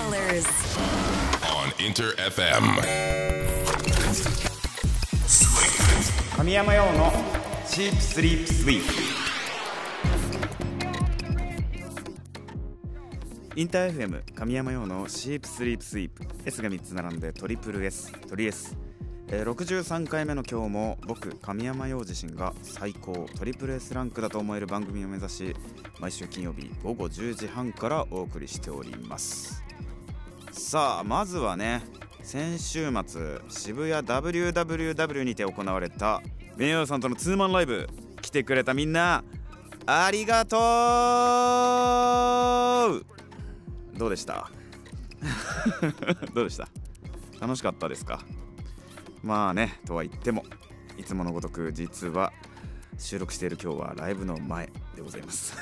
[0.00, 0.46] colors.
[1.44, 2.64] on Inter FM.
[6.36, 7.12] 神山用の
[7.66, 8.92] シープスリープスイープ
[13.60, 18.74] インター FM 神山用のシープスリープスイープ S が3つ並んでトリプル S トリ S
[19.28, 25.54] えー63回目の今日も僕神山陽自身が最高トリプル S ランクだと思える番組を目指し
[26.00, 29.62] 毎週金曜日午後10時半からお送りしております
[30.62, 31.82] さあまずはね
[32.22, 36.20] 先週末渋谷 WWW にて行われた
[36.58, 37.88] 名誉さんとのツーマンライブ
[38.20, 39.24] 来てくれたみんな
[39.86, 40.56] ありがと
[42.94, 43.98] う!
[43.98, 44.50] どうでした?
[46.34, 46.68] どうでした?
[47.40, 48.20] 楽しかったですか?
[49.24, 50.44] まあねとは言っても
[50.98, 52.32] いつものごとく実は
[52.98, 55.56] 収録している今日はライブの前でございます。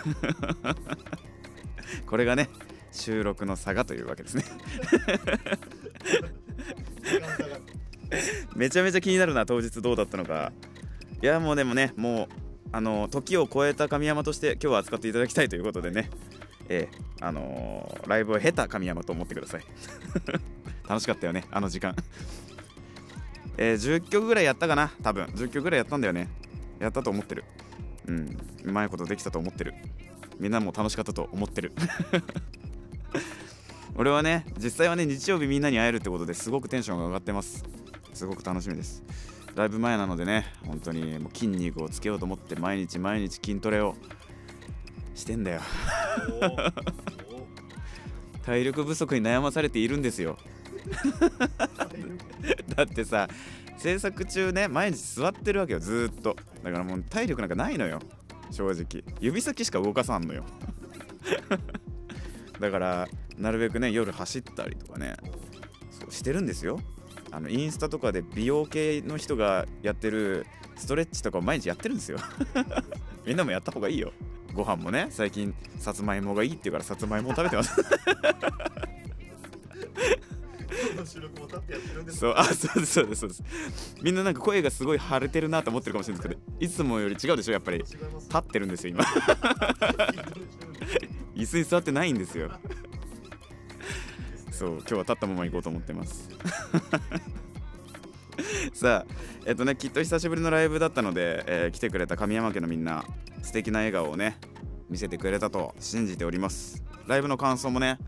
[2.05, 2.51] これがね
[2.99, 4.45] 収録の差がというわけですね。
[8.57, 10.53] めちゃめちゃ気になるな当日どうだったのか。
[11.23, 12.35] いやもうでもねもう
[12.73, 16.11] あの時を超えた神山として今日は扱っていただきたいということでね。
[16.69, 19.63] ええあのーライブを経た神山と思ってください。
[20.89, 21.95] 楽しかったよねあの時間。
[23.57, 25.25] えー10曲ぐらいやったかな多分。
[25.27, 26.29] 10曲ぐらいやったんだよね。
[26.81, 27.45] やったと思ってる。
[28.07, 29.75] うんうまいことできたと思ってる。
[30.39, 31.73] みんなも楽しかったと思ってる
[33.99, 37.65] 俺はね実際はね日曜日みんなに会えるってことですごくテンションが上がってます。
[38.15, 39.03] すごく楽しみです。
[39.57, 43.97] ライブ前なのでね本当にもう筋肉をつけようと思って毎日毎日筋トレを
[45.17, 45.61] してんだよ。
[48.47, 50.39] 体力不足に悩まされているんですよ。
[52.77, 53.27] だってさ
[53.79, 56.37] 制作中ね毎日座ってるわけよずーっと。
[56.63, 57.99] だからもう体力なんかないのよ。
[58.53, 59.03] 正直。
[59.21, 60.45] 指先しか動かさんのよ
[62.61, 65.17] だからなるべくね夜走ったりとかね
[65.91, 66.81] そうしてるんですよ。
[67.31, 70.47] あのインスタとかで美容系の人がやってる
[70.77, 72.19] ストレッチとかを毎日やってるんですよ。
[73.27, 74.13] みんなもやった方がいいよ。
[74.55, 77.75] ご飯もね最近さつまいもがいいって言うからさつまいもを食べてます。
[82.11, 83.43] そうあそうですそうですそうです。
[84.03, 87.79] みんななんか声がすごい腫れてるなと思ってるかもしれないですけどいつもより違うでしょやっぱり。
[87.79, 87.99] 立
[88.37, 89.05] ってるんですよ今
[91.39, 92.51] 椅子に座ってないんですよ。
[94.51, 96.29] そう今日は立ったまま行こうと思ってます。
[98.75, 99.13] さあ
[99.47, 103.05] えっとねきっと久しぶりのライブだったので、えー来てくれた神山家のみんな
[103.43, 104.37] 素敵な笑顔をね
[104.91, 106.83] 見せてくれたと信じております。
[107.07, 107.99] ライブの感想もね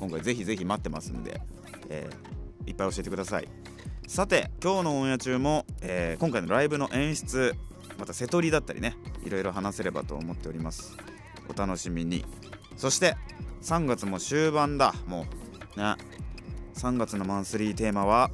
[0.00, 1.40] 今回ぜひぜひ待ってますんで、
[1.88, 3.48] えーいっぱい教えてください。
[4.08, 7.54] さて今日のオンエア中も、えー今回のライブの演出
[7.98, 10.96] また瀬戸りだったりねいろいろ話せればと思っております。
[11.48, 12.24] お楽しみに。
[12.80, 13.14] そして
[13.60, 14.94] 3月も終盤だ。
[15.06, 15.26] も
[15.76, 15.96] うね。
[16.74, 18.30] 3月のマンスリーテーマは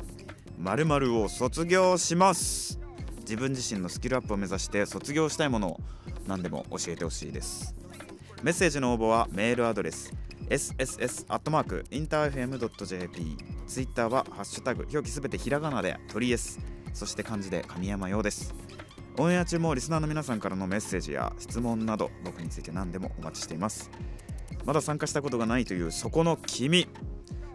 [0.56, 2.78] 〇〇を卒業します。
[3.22, 5.80] 自分自身のスキルアップを目指して卒業したいものを
[6.28, 7.74] 何でも教えてほしいです。
[8.44, 10.14] メッセージの応募はメールアドレス
[10.48, 13.36] sss.interfm.jp
[13.66, 16.60] ツイッターは「ハッシュタグ表記すべてひらがなで鳥 S」
[16.94, 18.54] そして漢字で神山用です。
[19.18, 23.90] オンエア中もリスナーの皆さんからのメッセージや質問など僕について何でもお待ちしています。
[24.66, 26.88] まだ参加したことがないというそこの君。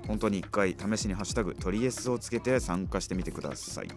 [0.07, 3.89] 本当に一回試しに「ハッシュタグ鳥 S」をつけて参加してみてください。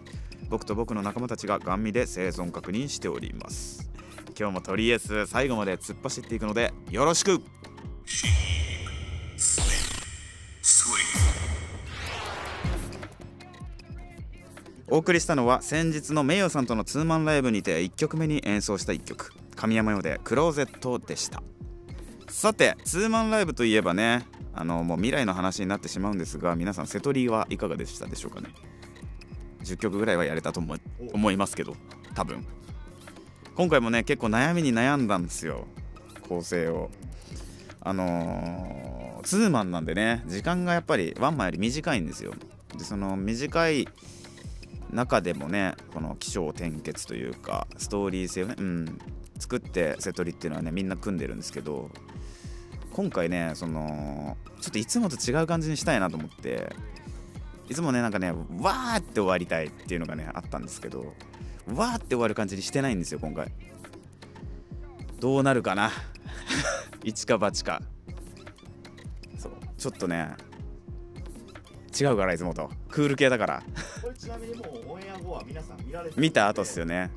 [0.49, 3.89] 僕と僕の仲間たちがガン見で生存確認しております。
[4.37, 7.41] 今日も鳥 S 最後まで突っ走っていくのでよろしく。
[14.87, 19.31] お送りしたのは先日の名誉さんとのツーマンライブにて1曲目に演奏した1曲。
[19.55, 21.41] 神山用でクローゼットでした。
[22.35, 28.49] さてツーマンライブといえばねあのもう未来の話になってしまうんですが皆さん瀬戸りはいかがでしたでしょうかね
[29.63, 30.81] ？10曲ぐらいはやれたと思い
[31.13, 31.77] 思いますけど
[32.13, 32.45] 多分。
[33.55, 35.65] 今回もね結構悩みに悩んだんですよ。
[36.27, 36.91] 構成を。
[37.79, 42.33] あのーツーマンなんでね時間がやっぱりワンマンより短いんですよ。
[42.77, 43.87] でその短い
[44.91, 48.99] 中でもねこの起承転結というかストーリー性をね、うん、
[49.39, 51.89] 作って瀬戸りっていうのはねみんな組んでるんですけど
[52.95, 56.73] 今回ねそのちょっといつもと違う感じにしたいなと思って
[57.67, 61.13] いつもねなんかねわーって終わりたいっていうのがねあったんですけど
[61.73, 63.51] わーって終わる感じにしてないんですよ今回。
[65.19, 65.91] どうなるかな？
[67.03, 67.81] 一か八か。
[69.37, 69.51] そう。
[69.77, 70.29] ちょっとね
[71.99, 72.69] 違うからいつもと。
[72.87, 73.63] クール系だから。
[74.01, 77.11] これちなみにもうオンエア後は皆さん見られて見た後っすよね。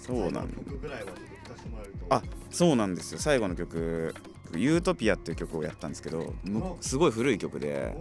[0.00, 2.14] そうなの最後の曲ぐらいはちょっと聞かせてもらえると。
[2.14, 3.18] あそうなんですよ。
[3.20, 4.14] 最後の曲
[4.54, 7.96] 「ユートピア」っていう曲をやったんですけどむすごい古い曲で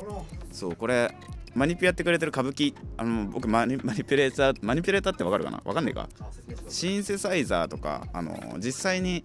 [0.51, 1.15] そうこれ
[1.53, 5.61] マニピュやってくれてる歌舞伎あの僕マニマニピュレーターマニピュレーターってわかるかな？
[5.63, 6.09] わかんねえか？
[6.67, 9.23] シンセサイザーとかあの実際に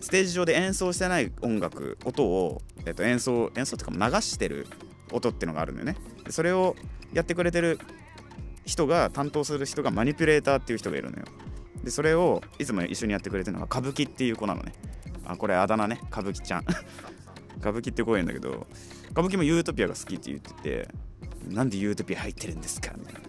[0.00, 4.66] ステージ上で演奏してない音楽音を、えっと、演奏演奏っていうか流してる
[5.12, 5.96] 音っていうのがあるんだよね。
[6.24, 6.76] でそれを
[7.12, 7.78] やってくれてる
[8.64, 11.24] 人が担当する人がマニピュレーターっていう人がいるのよ。
[11.82, 14.72] でそれをいつも一緒にやってくれてるのが歌舞伎っていう子なのね
[15.28, 16.00] あこれあだ名ね。
[16.10, 16.64] 歌舞伎ちゃん。
[17.60, 18.66] 歌舞伎って子がいるんだけど
[19.10, 20.88] 歌舞伎もユートピアが好きって言ってて
[21.48, 23.20] なんでユートピア入ってるんですかみたいな。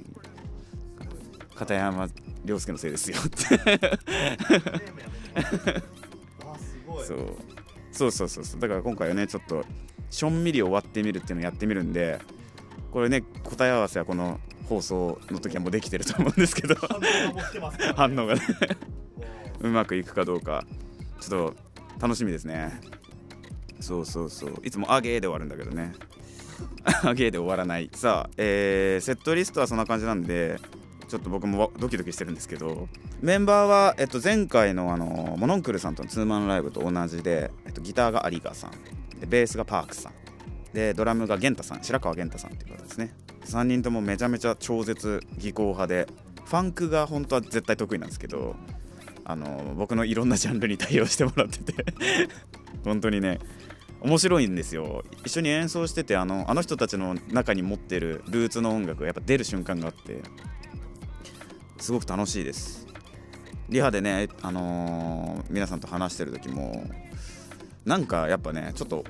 [1.55, 2.07] 片山
[2.45, 3.37] 涼介のせいですよって。
[7.05, 7.35] そう。
[7.91, 8.61] そうそうそうそう。
[8.61, 9.65] だから今回はねちょっと
[10.09, 12.19] しょんみり終わってみるっていうのをやってみるんで
[12.91, 16.75] これね答え合わせはこの放送の時はもうできてると思うんですけど。
[17.95, 18.41] 反応が ね。
[19.59, 20.63] うまくいくかどうか。
[21.19, 21.68] ちょっと
[21.99, 22.79] 楽しみですね。
[23.79, 24.61] そうそうそう。
[24.63, 25.93] いつも「あゲー」で終わるんだけどね。
[27.03, 27.89] あゲーで終わらない。
[27.93, 30.59] さあ、えーセットリストはそんな感じなんで
[31.07, 32.87] ちょっと僕もドキドキしてるんですけど
[33.21, 38.71] メンバーは、えっと、前回のあのモノンクルさんとのツーマンライブと同じで、えっと、ギターが有賀さん。
[39.19, 40.13] でベースがパークさん。
[40.73, 41.83] でドラムが源太さん。
[41.83, 43.13] 白川源太さんっていう方ですね。
[43.45, 46.07] 3人ともめちゃめちゃ超絶技巧派で
[46.45, 48.55] ファンクが本当は絶対得意なんですけど
[49.29, 51.85] あの僕のいろんなジャンルに対応してもらってて。
[52.83, 53.37] 本当にね
[54.01, 55.03] 面白いんですよ。
[55.23, 60.23] 一緒に演奏しててあのあの人たちの中に持ってるルーツの音楽がやっぱ出る瞬間があって
[61.77, 62.87] すごく楽しいです。
[63.69, 66.89] リハでね、あのー皆さんと話してる時も
[67.85, 69.03] なんかやっぱねちょっと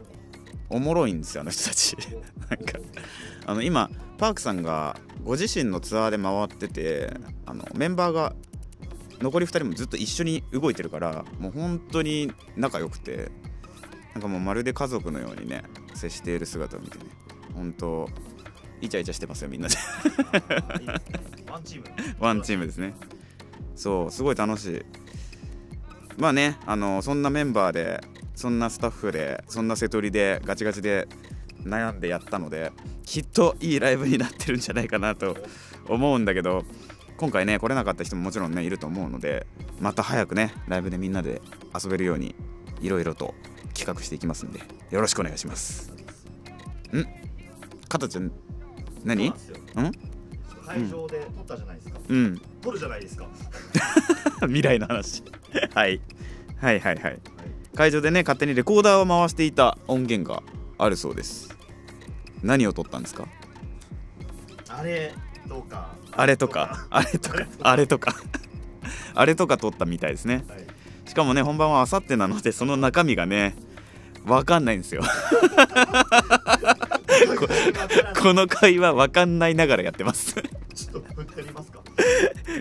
[0.70, 1.96] おもろいんですよあの人たち。
[2.50, 2.78] なんか
[3.46, 7.14] あの今パークさんがご自身のツアーで回ってて
[7.46, 8.36] あのメンバーが
[9.22, 13.30] 残り2人もずっと一緒に動いてるからもう本当に仲良くて
[14.14, 15.64] なんかもうまるで家族のようにね
[15.94, 17.06] 接している姿を見てね
[17.54, 18.10] 本当
[18.82, 19.76] イチャイチャしてますよみんなで。
[21.52, 21.86] ワンチーム
[22.20, 22.94] ワンチームですね。
[23.76, 24.82] そうすごい楽しい。
[26.18, 28.02] まあねあのそんなメンバーで
[28.36, 31.08] そんなスタッフでそんな瀬戸りでガチガチで
[31.64, 32.72] 悩んでやったので
[33.06, 35.36] きっといいライブになってるんじゃないかなと
[35.88, 36.64] 思うんだけど
[37.20, 39.46] 今回ね来れなかった人ももちろんねいると思うので
[39.82, 41.42] また早くねライブでみんなで
[41.84, 42.34] 遊べるように
[42.80, 43.36] いろいろと
[43.74, 45.92] 企画していきますんでよろしくお願いします。
[46.94, 47.04] ん？
[47.90, 48.32] かたちゃん
[49.04, 49.28] 何？
[49.28, 49.34] ん
[50.66, 52.42] 会場で撮ったじゃないですか、うん。
[52.62, 53.28] 撮るじゃないですか、
[54.48, 55.24] 未来の話。
[55.76, 56.00] はい。
[56.58, 57.20] はいはいはい。
[57.76, 60.42] 会場でね勝手にレコーダーを回していた音源が
[60.78, 61.50] あるそうです。
[62.44, 63.28] 何を撮ったんですか？
[64.70, 65.14] あれ
[66.12, 66.86] あれとか。
[66.90, 67.48] あれとか。
[67.62, 68.16] あれとか。
[69.16, 70.46] あれとか撮ったみたいですね。
[70.48, 70.66] はい。
[71.10, 73.56] しかもね本番はあさってなのでその中身がね
[74.26, 75.02] わかんないんですよ。
[78.22, 80.36] この会話わかんないながらやってます。
[80.76, 81.80] ちょっと振ってみますか。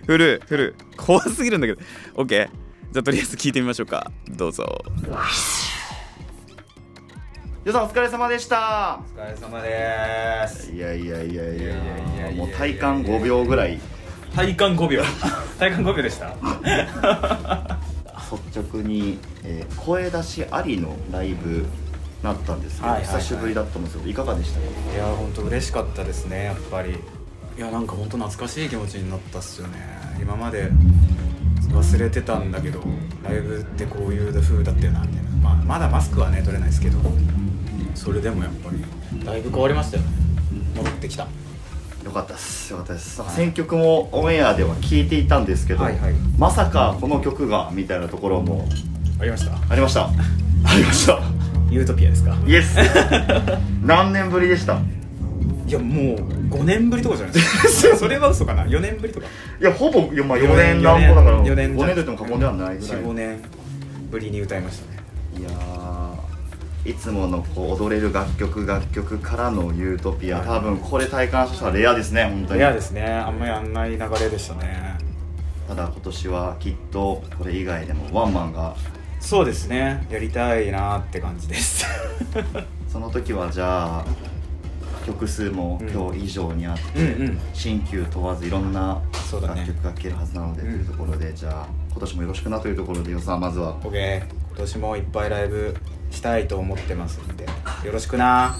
[0.06, 1.80] 振る振る怖すぎるんだけど。
[2.14, 4.10] OK じゃあとりあえず聞いてみましょうか。
[4.30, 4.82] どうぞ
[7.68, 8.98] 皆さんお疲れ様でした。
[9.14, 10.72] お疲れ様です。
[10.72, 13.78] いやいやいやいやいやいやいやもう体感5秒ぐらい。
[14.34, 15.02] 体感5秒。
[15.60, 16.28] 体感5秒でした。
[18.32, 21.66] 率直に、えー声出しありのライブ
[22.22, 23.20] なったんですけど、はいはいはい。
[23.20, 24.66] 久しぶりだったんですけどいかがでしたか？
[24.94, 26.92] いや本当嬉しかったですねやっぱり。
[26.92, 29.74] いやなんか本当懐かしい気持ちになったっすよね。
[30.18, 30.70] 今まで
[31.70, 32.82] 忘れてたんだけど
[33.22, 36.98] ライブってこういう風だったよなみたいな、まあ、まだマスクはね取れないですけど
[37.94, 39.24] それでもやっぱり。
[39.24, 40.08] だいぶ変わりましたよね。
[40.76, 41.26] 戻ってきた。
[42.04, 42.70] よかったです。
[42.70, 43.30] よかったです、はい。
[43.34, 46.14] 選曲もオンエアでは聞いていたんですけど、はいはい。
[46.38, 48.66] まさかこの曲がみたいなところも。
[49.20, 49.52] ありました？
[49.68, 50.06] ありました。
[50.64, 51.18] ありました。
[51.70, 52.36] ユートピアですか？
[52.46, 52.76] イエス
[53.82, 54.80] 何年ぶりでした？
[55.66, 56.16] いやもう
[56.50, 57.96] 5年ぶりとかじゃないですか。
[57.98, 59.26] それは嘘かな？4年ぶりとか？
[59.60, 63.02] いやほぼまあ、4年なんぼだから4年5年と言っても過言ではないぐらい。
[63.02, 63.40] 45年
[64.10, 64.98] ぶりに歌いましたね。
[65.38, 65.97] いやー
[66.84, 70.46] いつものこう踊れる楽曲楽曲からのユートピア、はい。
[70.46, 72.60] 多分これ体感したらレアですね本当に。
[72.60, 73.04] レアですね。
[73.04, 74.96] あんまりやんない流れでしたね。
[75.66, 78.74] ただ今年はきっとこれ以外でもワンマンが
[79.20, 80.06] そうですね。
[80.10, 81.84] やりたいなって感じです。
[82.88, 84.04] その時はじゃあ
[85.04, 85.88] 曲数もうん。
[85.90, 87.40] 今日以上にあって、うんうん。
[87.52, 89.00] 新旧問わずいろんな
[89.42, 90.70] 楽曲が聴けるはずなので、うん。
[90.70, 93.74] というところでじゃあ今年もよろしくなというところでよさんまずは。
[93.80, 95.76] OK 今年もいっぱいライブ
[96.10, 98.56] したいと思ってますんでよろしくな。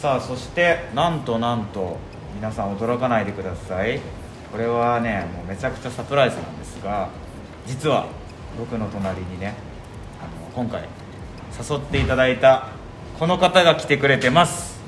[0.00, 1.98] さあそしてなんとなんと
[2.34, 4.00] 皆さん驚かないでください。
[4.50, 7.08] これはねもうめちゃくちゃサプライズなんですが
[7.66, 8.06] 実は
[8.58, 9.54] 僕の隣にね
[10.20, 10.88] あの今回
[11.58, 12.68] 誘っていただいた
[13.18, 14.80] この方が来てくれてます。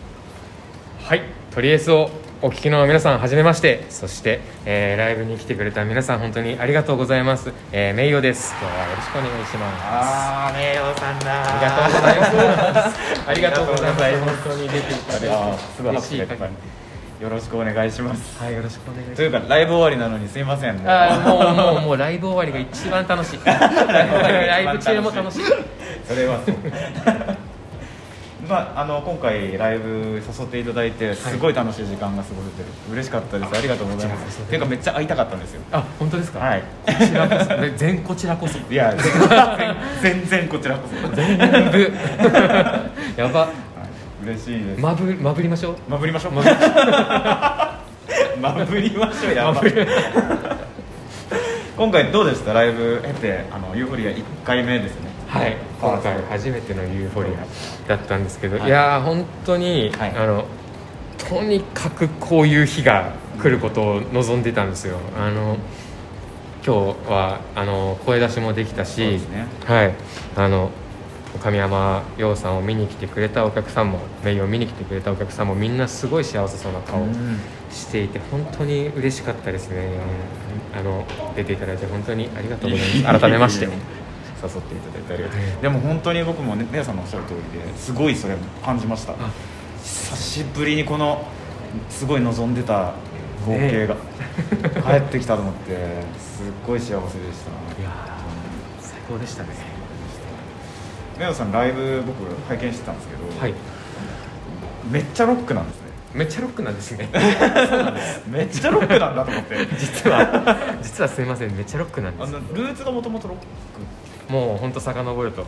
[1.04, 2.10] はい、とりあえずを
[2.44, 7.52] お聞きの皆さん、はじめまして、そして、えーライブに来てくれた皆さん、本当にありがとうございます。
[7.70, 8.52] えー、名誉です。
[8.60, 9.84] 今日はよろしくお願いします。
[9.84, 13.30] ああ名誉さんだありがとうございます。
[13.30, 14.42] ありがとうございます。
[14.42, 16.56] 本当に出ていただいてあーすごい嬉拍手がいっぱいしい限
[17.20, 17.24] り。
[17.24, 19.16] よろしくお願いしますはい、よろしくお願いします。
[19.18, 23.38] というかライブ終わりなのにすいませんあーもうもうもうライブ終わりが一番楽しい。
[23.46, 25.42] ライブ中も楽しい。
[26.04, 26.56] それはそう
[28.48, 32.68] まあ、あの今回ライブ誘っていただいてすごい楽しい時間が過ごせてる。
[32.92, 33.56] 嬉しかったです。
[33.56, 34.40] ありがとうございます。
[34.42, 35.62] っていうかめっちゃ会いたかったんですよ。
[35.70, 36.40] あ、本当ですか？
[36.40, 36.62] はい。
[36.86, 38.58] こちらこそ、で全こちらこそ。
[38.58, 38.92] いや
[40.02, 41.38] 全 全然こちらこそ、全
[41.70, 41.92] 部。
[43.16, 43.48] やば。
[44.24, 44.80] 嬉しいです。
[44.80, 45.76] まぶまぶりましょう。
[45.88, 46.32] まぶりましょう。
[46.32, 46.56] まぶり。
[48.42, 49.72] まぶりましょうやばい。
[51.76, 52.52] 今回どうでした？
[52.52, 58.68] ライブ経てあのユーフォリア1回目ですねはい、あ今回初めてのユーフォリアだったんですけど、はい。
[58.68, 60.10] い、やー本当に、はい。
[60.10, 60.44] あの
[61.16, 64.98] とにかくこういう日が来ることを望んでたんですよ。
[65.16, 65.56] あの
[66.64, 69.46] 今日はあの声出しもできたし、ね。
[69.64, 69.94] はい、
[70.36, 70.70] あの
[71.42, 77.06] 神山陽さんを見に来てくれたお客さんも名誉を見に来てくれたお客さんもみんなすごい幸せそうな顔
[77.70, 79.98] していて本当に嬉しかったですね。
[80.74, 83.20] あの出ていただいて本当にありがとうございます。
[83.20, 83.68] 改めまして
[84.42, 85.62] 誘っていただいてありがとう。
[85.62, 89.14] でも本当に僕もね姉さんのおっしゃる通りですごいそれ感じました。
[89.82, 91.26] 久しぶりにこの
[91.88, 92.92] すごい望んでた
[93.44, 93.96] 光景が
[94.82, 97.80] 帰ってきたと思ってすっごい幸せでした。
[97.80, 99.48] いやー最高でしたね。
[101.18, 103.54] メオさんライブ僕拝見してたんですけど、はい。
[104.90, 105.82] めっちゃロックなんですね。
[106.14, 107.08] めっちゃロックなんですね。
[108.28, 109.56] めっちゃロックなんだと思って。
[109.78, 112.28] 実は実はすいませんめっちゃロックなんです。
[112.28, 113.44] あのルーツがもともとロック
[114.32, 115.46] もう本当遡ると、は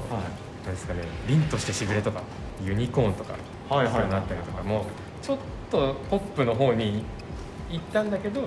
[0.66, 2.20] なんですかね凛としてしびれとか
[2.62, 3.32] ユニコーンとか
[3.70, 4.84] はいはいそういうのあったりとかもう
[5.24, 5.38] ちょっ
[5.70, 7.02] とポップの方に
[7.70, 8.42] 行ったんだけど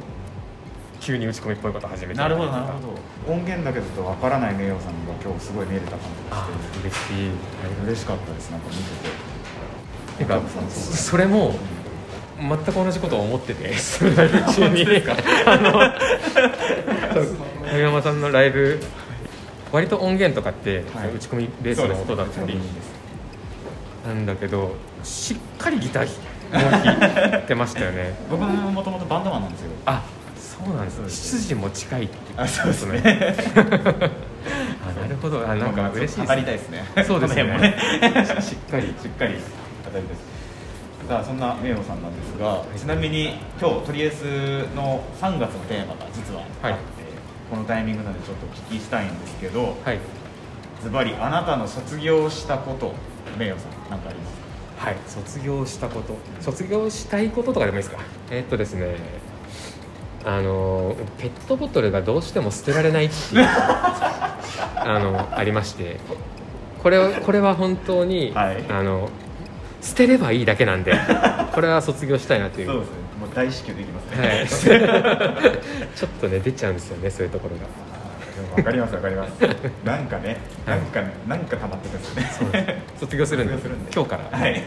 [1.00, 2.80] 急に打ち込みっぽいこと始めてなるほどなるほ
[3.28, 3.34] ど。
[3.34, 7.32] 音源だけだとわからない名誉さんが今日すごい見れた感じがあして嬉しい。
[7.86, 8.82] 嬉しかったですなんか見て
[10.20, 10.24] て。
[10.24, 10.42] てか？
[10.70, 11.56] それも
[12.40, 13.74] 全く同じことを思ってて
[14.16, 14.86] ライブ中に。
[15.46, 15.72] あの
[17.14, 17.38] そう
[17.70, 18.80] 神山さんのライブ
[19.72, 21.14] 割と音源とかって、はい。
[21.16, 22.58] 打ち込みベースの音だったり
[24.06, 26.08] なんだけどしっかりギター
[26.52, 28.16] 弾い てましたよね。
[28.30, 29.72] 僕ももともとバンドマンなんですよ。
[29.86, 30.04] あ
[30.38, 30.98] そうなんです。
[30.98, 33.02] そうです出自も近いってあそうですね。
[34.88, 35.46] あなるほど。
[35.48, 36.86] あなんか嬉しいです語りたいですね。
[37.06, 37.44] そうですね。
[37.44, 38.88] この辺もしっかり。
[38.88, 39.34] しっかり。
[39.34, 39.38] 語
[40.00, 40.38] りです。
[41.08, 46.97] さあそんな名誉さんなんですが、ちなみに今日とりあえずの3月のテーマが実はあって、はい
[47.50, 50.00] このタイミングなのでちょっとお聞きしたいんですけどはい。
[50.84, 52.94] ズバリあなたの卒業したこと
[53.38, 54.86] 名誉さん何かありますか？
[54.86, 56.16] はい、卒業したこと。
[56.40, 58.02] 卒業したいこととかでもいいですか？
[58.30, 58.96] えーっとですね。
[60.26, 65.98] あのペットボトルがどうしても捨てられないっていう あのありまして。
[66.84, 68.64] これはこれは本当に、はい。
[68.70, 69.10] あの
[69.82, 70.94] 捨てればいいだけなんで
[71.54, 72.68] これは卒業したいなという。
[72.68, 74.28] そうですねもう大至急できますね。
[74.28, 74.48] はい、
[75.96, 77.62] ちょっとね出ちゃうんですよねそういうところが。
[78.36, 79.32] でも分かります分かります。
[79.84, 82.84] なんかねなんかなんか溜まってくんですよね。
[83.00, 84.64] 卒業するんです今日から、はい。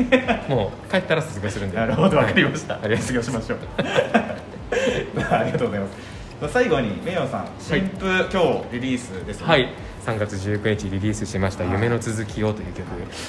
[0.49, 1.77] もう帰ったら卒業するんで。
[1.77, 3.59] なるほど分かりました、はいありがとう卒業しましょう。
[5.31, 6.21] ありがとうございます。
[6.49, 9.53] 最後に名誉さん新譜、今日リリースですよね。
[9.53, 9.69] はい、
[10.07, 12.87] 3月19日リリースしました「夢の続きを」という曲、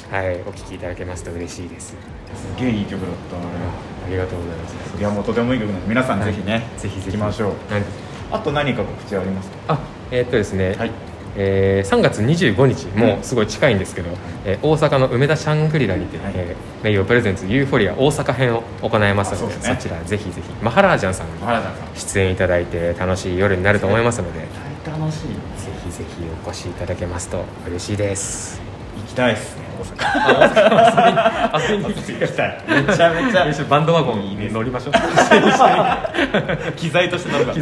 [0.09, 1.89] はい、お聴きいただけますと嬉しいです。
[1.89, 1.95] す
[2.57, 4.97] げえいい曲だったありがとうございます。
[4.99, 7.05] いやもうとてもいい曲なので皆さんぜひね、ぜひぜひ。
[7.07, 7.71] 行きましょう。
[7.71, 7.87] なんで
[8.31, 9.73] あと何か告知ありますか？
[9.73, 9.79] あ
[10.11, 10.91] えーっとですね、はい。
[11.37, 14.09] えー3月25日もうすごい近いんですけど、
[14.45, 16.33] えー大阪の梅田シャングリラにて、はい。
[16.35, 19.61] えー名誉プレゼンツユーフォリア大阪編を行いますのでね。
[19.61, 21.33] そちらぜひぜひマハラージャンさんに
[21.95, 24.39] 出演いただいて楽しい夜になると思いますので、
[24.85, 25.27] 大楽しい。
[25.27, 28.59] ぜひぜひお越しいただけますと嬉しいです。
[28.97, 29.85] 行きたいですね大
[31.55, 32.61] 阪遊びに来て行きたい。
[32.67, 33.65] めちゃめちゃ。
[33.65, 34.93] バンドワゴンに乗りましょう。
[36.73, 37.57] 機材として乗るから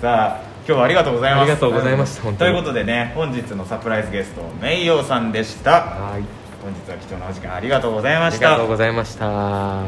[0.00, 1.42] さあ今日はありがとうございます。
[1.42, 2.52] ありがとうございました本当に。
[2.52, 5.70] ということでね本日のサプライズゲスト名誉さんでした。
[5.70, 6.22] はい。
[6.62, 9.28] 本日は貴重なお時間ありがとうございまありしたがとうございました。
[9.28, 9.84] は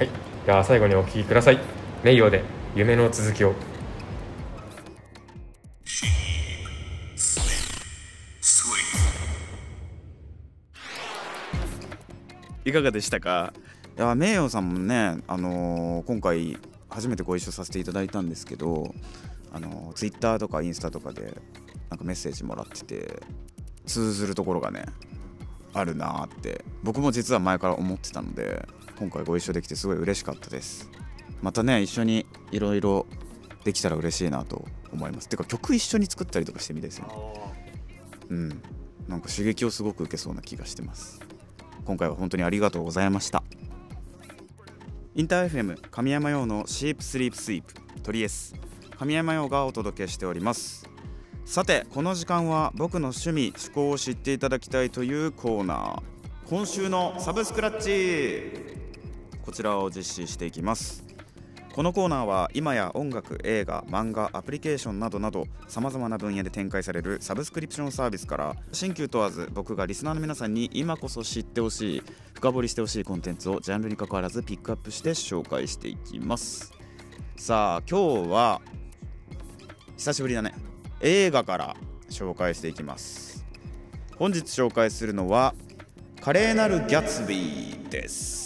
[0.00, 0.08] い。
[0.46, 1.58] では最後にお聴きください。
[2.02, 3.54] 名誉で夢の続きを
[12.64, 13.52] いかがでしたか？
[13.96, 18.94] いや名誉さんもね、あのー今回初めてご一緒させていただいたんですけど
[19.52, 21.40] あのツイッターとかインスタとかで
[21.90, 23.22] なんかメッセージもらってて
[23.84, 24.86] 通ずるところがね
[25.72, 28.66] あるなーって僕も実は前から思ってたので
[28.98, 30.88] 今回ご一緒できてすごい嬉しかったです。
[31.42, 33.06] またね一緒にいろいろ
[33.64, 35.28] できたら嬉しいなと思います。
[35.28, 37.12] てか曲一緒に作ったりとかしてみたいですよね
[38.30, 38.48] うん。
[39.08, 41.20] なんか刺激をすごく受けそうな気がしてます
[41.84, 43.42] 今回は本当にありがとうございました。
[45.14, 48.54] インター FM 神山用のシープスリープスイープトリエス
[48.98, 50.88] 神山用がお届けしております。
[51.44, 56.02] さてこの時間は僕の趣味趣向を知っていただきたいというコーナー。
[56.48, 58.74] 今週のサブスクラッチ。
[59.42, 61.03] こちらを実施していきます。
[61.74, 72.02] このコーナーは今や音楽映画漫画アプリケーションなどなどさまざまな分野で展開されるサブスクリプションサービスから新旧問わず僕がリスナーの皆さんに今こそ知ってほしい
[72.34, 76.72] 深掘りしてほしいコンテンツをジャンルに関わらずピックアップして紹介していきます。
[77.34, 78.60] さあ今日は
[79.96, 80.54] 久しぶりだね。
[81.00, 81.76] 映画から
[82.08, 83.44] 紹介していきます。
[84.16, 85.56] 本日紹介するのは
[86.20, 88.43] 華麗なるギャツビーです。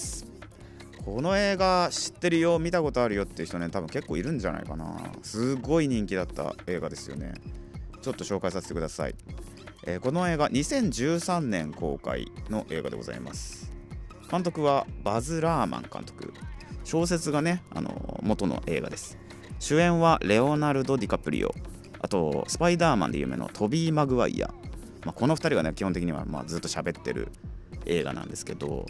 [1.15, 4.97] この映画知ってるよ見たことあるよっていう人ね多分結構いるんじゃないかな。
[5.23, 7.33] すごい人気だった映画ですよね。
[8.03, 9.15] ちょっと紹介させてください、
[9.85, 13.73] えーこの映画2013年公開の映画でございます。
[14.31, 16.33] 監督はバズ・ラーマン監督。
[16.85, 19.19] 小説がねあの元の映画です。
[19.59, 21.55] 主演はレオナルド・ディカプリオ。
[22.01, 24.49] あとスパイダーマンで有名のトビー・マグワイア、
[25.05, 27.33] まあ、この2人がね基本的にはまずっと喋ってる
[27.87, 28.87] 映画なんですけど。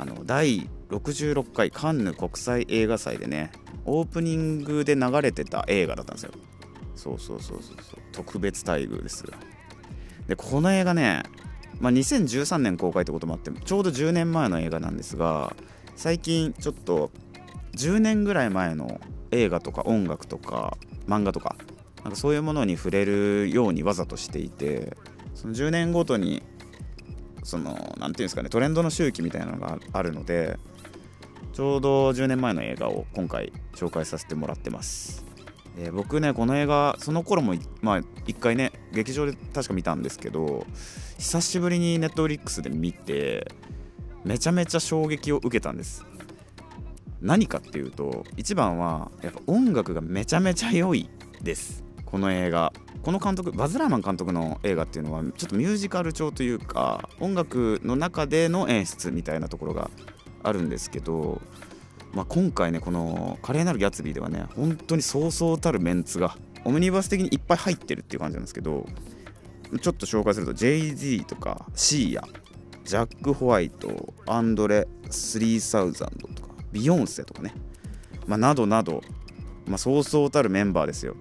[0.00, 3.52] あの第66回カンヌ国際映画祭でね
[3.84, 6.32] オープニングで流れてた映画だったんですよ。
[6.96, 7.76] そうそうそうそう
[8.10, 9.24] 特別待遇です。
[10.26, 11.22] でこの映画ね、
[11.80, 15.54] まあ、2013年公開ってこともあってちょうど10年前の映画なんですが
[15.96, 17.10] 最近ちょっと
[17.76, 19.02] 10年ぐらい前の
[19.32, 21.56] 映画とか音楽とか漫画とか
[22.04, 24.96] なんかそういうものに触れるようにわざとしていて
[25.34, 26.42] その10年ごとに
[27.42, 30.58] その何ていうんですかねトレンドの周期みたいなのがあるので
[31.52, 35.24] ちょうど10年前の映画を今回紹介させてもらってます、
[35.78, 40.66] えー僕ねこの映画その頃もまあ一回ね劇場で確か見たんですけど
[41.18, 43.52] 久しぶりにネットフリックスで見て
[44.24, 46.04] めちゃめちゃ衝撃を受けたんです。
[47.20, 51.08] 何かっていうと一番はやっぱ音楽がめちゃめちゃ良い
[51.42, 51.84] です。
[52.10, 52.72] この映画。
[53.02, 59.90] この監督バズ・ラーマン監督の映画っていうのはちょっとミュージカル調というか音楽の中での演出みたいなところが
[60.42, 61.40] あるんですけど、
[62.12, 68.86] まあ、今回ねこの「華麗なるギャツビー」ではね本当にそうそうたるメンツがオムニバス的にいっぱい入ってるっていう感じなんですけど
[69.80, 72.24] ちょっと紹介すると JZ とかシーヤ
[72.84, 77.54] ジャック・ホワイトアンドレ3000とかビヨンセとかね、
[78.26, 79.02] まあ、などなど、
[79.66, 81.16] まあ、そうそうたるメンバーですよ。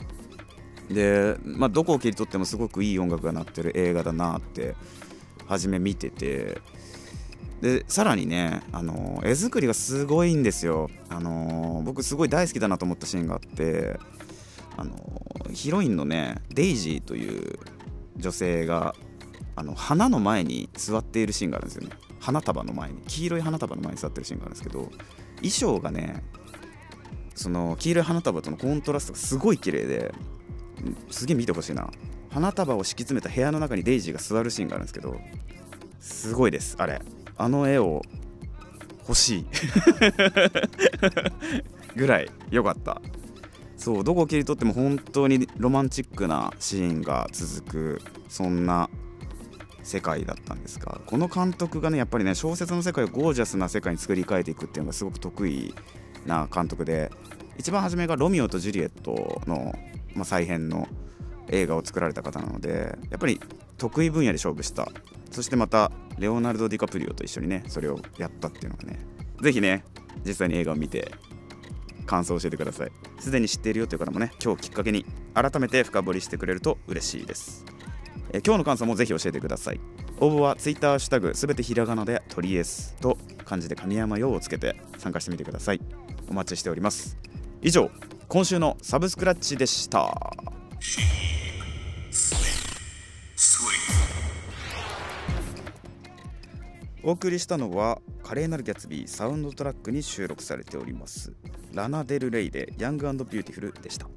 [0.89, 4.75] で、まあ、どこを切り取ってもすごくいい音楽が鳴ってる映画だなって
[5.47, 6.61] 初め見てて。
[7.61, 13.99] でさらにね、あの絵作りがすごいんですよ、あの僕すごい大好きだなと思ったシーンがあって、
[14.77, 14.95] あの
[15.53, 17.59] ヒロインのねデイジーという
[18.15, 18.95] 女性が
[19.57, 21.89] あの花の前に座っているシーンがあるんですよね。
[22.21, 23.01] 花束の前に。
[23.07, 24.89] 黄色い花束の前に座ってるシーンがあるんですけど
[25.37, 26.23] 衣装がね
[27.35, 30.38] その黄色い花束とのコントラストがすごい綺麗うん
[31.09, 31.89] すげえ見てほしいな。
[32.29, 35.19] 花束を敷き詰めた部屋の中にデイジーが座るシーンがあるんですけど
[35.99, 37.01] すごいですあれ。
[37.37, 38.01] あの絵を
[39.07, 39.45] 欲しい。
[41.95, 43.01] ぐらい良かった。
[43.79, 48.89] そうどこを切り取っても本当にロマンチックなシーンが続くそんな
[49.83, 55.73] 世界だったんですがこの監督がねやっぱりね小説の世界をゴージャスな世界に作り変えていくっていうのがすごく得意
[56.25, 57.09] な監督で
[57.57, 59.73] 一番初めが「ロミオとジュリエットの」
[60.15, 60.87] まあ、再編の
[61.49, 63.39] 映画を作られた方なのでやっぱり
[63.77, 64.89] 得意分野で勝負した。
[65.31, 68.99] そしてまたレオナルド・ディカプリオと一緒にねそれをやったっていうのがね
[69.41, 69.83] ぜひね
[70.25, 71.11] 実際に映画を見て
[72.05, 72.91] 感想を教えてください。
[73.19, 77.65] すでに知っているよという方もね今日きっかけに改めて深掘りしてくれると嬉しいです。
[78.31, 79.79] え今日の感想もぜひ教えてください。
[80.19, 85.81] 応募は Twitter ハッシュタグすべてひらがなで「トリエス」と漢字で神山用をつけて参加してみてください。
[86.27, 87.17] お待ちしております。
[87.61, 87.89] 以上
[88.31, 90.15] 今週のサブスクラッチでした。
[97.01, 101.33] お送りしたのは華麗なるギャツビーサウンドトラックに収録されております。
[101.73, 104.07] ラナ・デル・レイでヤングビューティフルでした。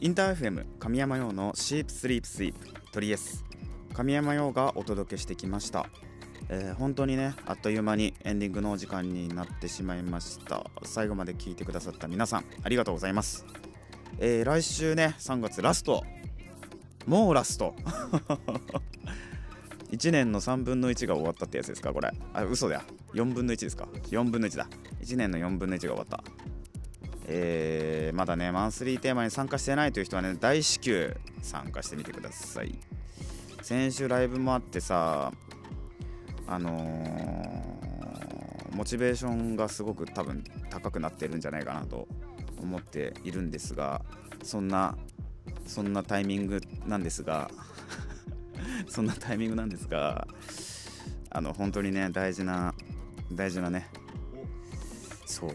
[0.00, 2.90] InterFM 神山羊のシープスリープスイープ。
[2.90, 3.44] トリエス。
[3.92, 5.90] 神山羊がお届けしてきました、
[6.48, 10.64] えー本当にねあっという間にエンディングのお時間になってしまいました。
[10.84, 13.44] 最後まで聞いてくださった皆さんありがとうございます。
[14.18, 16.04] えー来週ね3月ラスト。
[17.06, 17.74] もうラスト。
[19.92, 22.10] 1年の3分の1が終わったってやつですかこれ。
[22.32, 22.82] あ嘘だ。
[23.12, 23.86] 4分の1ですか。
[24.10, 24.66] 4分の1だ。
[25.02, 26.24] 1年の4分の1が終わった。
[27.26, 32.74] えーまだねマンスリーテーマに参加してないという人はね大至急参加してみてください。
[33.62, 35.32] 先週ライブもあってさ
[36.46, 37.74] あのー
[38.74, 42.08] モチベーションがすごく多分高くなってるんじゃないかなと
[42.60, 44.04] 思っているんですが
[44.42, 44.96] そんな
[45.64, 47.50] そんなタイミングなんですが
[48.88, 50.26] そんなタイミングなんですが
[51.30, 52.74] あの本当にね大事な
[53.32, 53.86] 大事なね
[55.24, 55.50] そう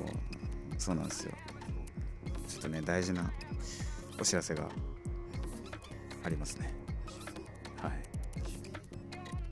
[0.77, 1.33] そうなんですよ。
[2.47, 3.31] ちょっとね大事な
[4.19, 4.69] お知らせが
[6.23, 6.73] ありますね。
[7.81, 8.03] はい。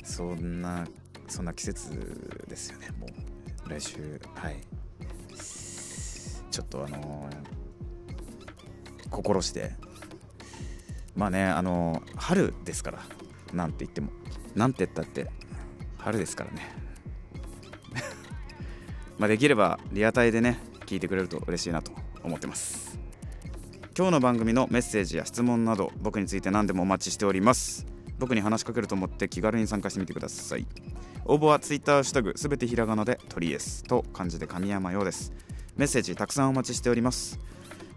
[0.03, 0.87] そんな
[1.27, 2.89] そんな季節ですよね。
[2.99, 4.55] もう来週はい。
[6.51, 9.71] ちょっとあのー心して。
[11.15, 12.99] まあねあのー春ですから。
[13.53, 14.11] なんて言っても。
[14.55, 15.29] なんて言ったって
[15.97, 16.61] 春ですからね。
[19.19, 21.91] まあできればリアタイでね聞いてくれると嬉しいなと
[22.23, 22.97] 思ってます。
[23.97, 27.96] 今日の番組のメッセージや質問など僕について何でもお待ちしております。
[28.19, 30.65] 僕に話しかけると思って気軽に参加してみてください。
[31.25, 35.33] 応募は Twitter ハッシュタグすべてひらがなでトリエスと漢字で神山ようです。
[35.75, 37.39] メッセージたくさんお待ちしております。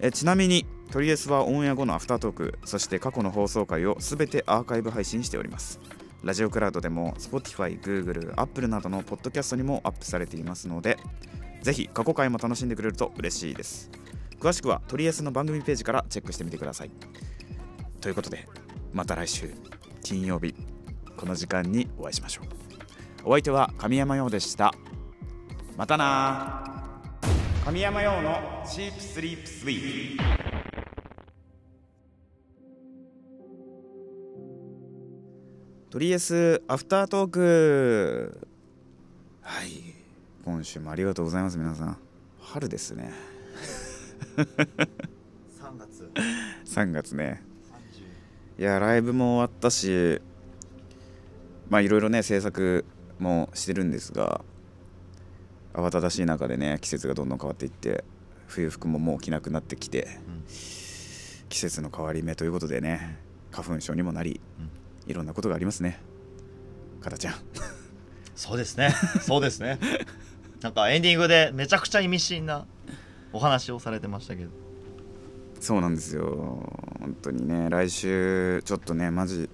[0.00, 5.80] えちなみにトリエスはオンエア後のアフタートークそして過去の放送回をすべてアーカイブ配信しております。
[6.22, 10.98] ラジオクラウドでも Spotify、Google、Apple などのポッドキャストにもアップされていますので
[11.62, 13.90] ぜひ過去回も楽しんでくれると嬉しいです。
[14.38, 16.90] 詳しくはトリエスの番組ページからチェックしてみてください。
[18.00, 18.48] ということで
[18.92, 19.79] また来週。
[20.02, 20.54] 金曜日
[21.16, 22.44] この時間にお会いしましょう。
[23.24, 24.72] お相手は神山陽でした。
[25.76, 26.64] またな。
[27.64, 30.22] 神山陽のチープスリープスイープ
[35.90, 38.48] とりあえずアフタートーク。
[39.42, 39.70] はい。
[40.44, 41.98] 今週もありがとうございます皆さん。
[42.40, 43.12] 春ですね。
[44.36, 46.10] 3月。
[46.64, 47.49] 3月ね
[48.60, 50.20] いやライブも終わったし
[51.70, 52.84] まあいろいろね制作
[53.18, 54.42] もしてるんですが
[55.72, 58.04] 慌ただしい中でね季節がどんどん変わっていって
[58.48, 60.08] 冬服ももう着なくなってきて、
[61.48, 63.16] 季節の変わり目ということでね
[63.50, 64.40] 花粉症にもなり、
[65.06, 65.98] いろんなことがありますね。
[67.00, 67.34] かたちゃん。
[68.34, 68.90] そうですね。
[69.22, 69.78] そうですね。
[70.60, 72.66] なんかエンディングでめちゃくちゃ意味深な
[73.32, 74.50] お話をされてましたけど。
[75.60, 76.68] そうなんですよ。
[77.00, 79.48] 本当にね来週ちょっとねマジ。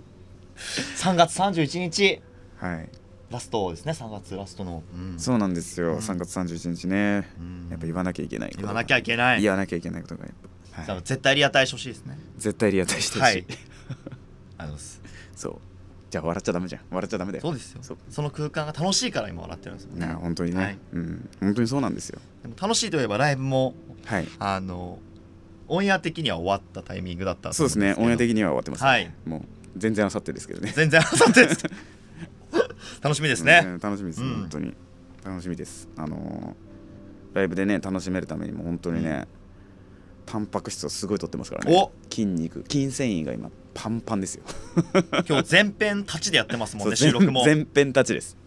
[0.57, 2.23] 3月31日。
[2.57, 2.89] はい。
[3.31, 5.19] ラストですね3月ラストの、うん。
[5.19, 5.99] そうなんですよ、うん。
[5.99, 7.69] 3月31日ね、うん。
[7.71, 8.63] やっぱ言わなきゃいけないこと。
[8.63, 9.43] が言わなきゃいけない。
[9.43, 12.17] 言わなきゃいけないことがやっぱ、はい、絶対リアタイしてほしいですね。
[12.39, 13.43] 絶対リアタイしてほしい、はい。
[13.43, 14.07] ありがとう
[14.59, 15.01] ございます。
[15.35, 15.59] そう。
[16.09, 16.83] じゃあ笑っちゃダメじゃん。
[16.89, 17.43] 笑っちゃダメだよ。
[17.43, 17.79] そうですよ。
[17.83, 17.97] そう。
[18.11, 20.07] その空間が楽しいから今笑ってるんですもんね。
[20.07, 20.79] ね本当にね、はい。
[20.93, 21.29] うん。
[21.41, 22.21] 本当にそうなんですよ。
[22.43, 24.29] でも楽しいといえばライブもはい。
[24.39, 25.01] あの
[25.69, 27.95] オンエア的には終わったタイミングだったとそうですね。
[27.99, 29.13] オンエア的には終わってます、ね、はい。
[29.25, 29.43] もう
[29.77, 30.73] 全然あさってですけどね。
[30.75, 31.65] 全然あさってです。
[33.03, 34.35] 楽しみですね、うん楽しみです、うん。
[34.35, 34.75] 本当に。
[35.25, 35.89] 楽しみです。
[35.97, 36.67] あのー
[37.37, 39.29] ライブでね楽しめるためにも本当にね、
[40.25, 41.77] タンパク質をすごい取ってますからね。
[41.77, 41.93] お。
[42.11, 42.65] 筋肉。
[42.67, 44.45] 筋繊維が今パンパンですよ。
[45.29, 47.45] 今日全編立ちでやってますもんね 収録も。
[47.45, 48.39] 全編立ちです、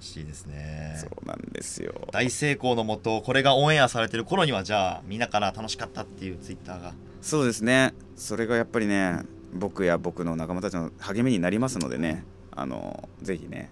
[0.00, 0.96] らしいですね。
[0.98, 2.08] そうなんですよ。
[2.10, 6.94] 大成功のもとこれがオンエアされてる頃にはじゃあみんなから楽しかったっていうツイッターが。
[7.20, 7.94] そうですね。
[8.16, 13.70] それがやっぱりね僕や僕の仲間たちの励みになりますのでねあのぜひね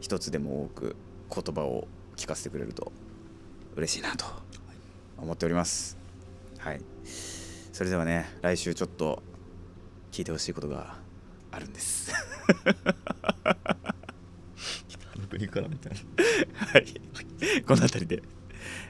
[0.00, 0.96] 一つでも多く
[1.32, 2.90] 言葉を聞かせてくれると
[3.76, 4.24] 嬉しいなと
[5.18, 5.98] 思っております。
[6.58, 6.80] はい。
[7.72, 9.22] それではね来週ちょっと
[10.10, 10.94] 聞いてほしいことが
[11.50, 12.12] あるんです
[15.46, 16.66] 国からみたいな。
[16.66, 16.86] はい。
[17.62, 18.22] この辺りで、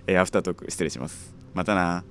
[0.06, 1.34] えーアフタートーク失礼します。
[1.54, 2.04] またな